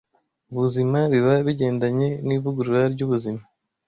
Ubuzima 0.51 0.99
biba 1.11 1.33
bigendanye 1.45 2.09
n’ivugurura 2.25 2.81
ry’ubuzima 2.93 3.41